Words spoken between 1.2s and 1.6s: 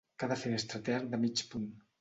mig